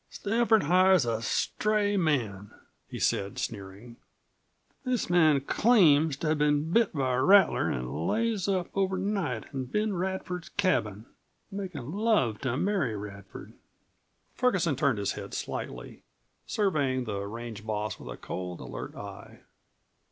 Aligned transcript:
"Stafford 0.09 0.63
hires 0.63 1.05
a 1.05 1.21
stray 1.21 1.95
man," 1.95 2.49
he 2.89 2.97
said, 2.97 3.37
sneering. 3.37 3.97
"This 4.83 5.11
man 5.11 5.41
claims 5.41 6.17
to 6.17 6.27
have 6.29 6.39
been 6.39 6.71
bit 6.71 6.91
by 6.91 7.13
a 7.13 7.21
rattler 7.21 7.71
an' 7.71 8.07
lays 8.07 8.47
up 8.47 8.69
over 8.75 8.97
night 8.97 9.43
in 9.53 9.65
Ben 9.65 9.93
Radford's 9.93 10.49
cabin 10.49 11.05
makin' 11.51 11.91
love 11.91 12.41
to 12.41 12.57
Mary 12.57 12.95
Radford." 12.97 13.53
Ferguson 14.33 14.75
turned 14.75 14.97
his 14.97 15.11
head 15.11 15.35
slightly, 15.35 16.01
surveying 16.47 17.03
the 17.03 17.19
range 17.27 17.63
boss 17.63 17.99
with 17.99 18.11
a 18.11 18.17
cold, 18.17 18.59
alert 18.59 18.95
eye. 18.95 19.41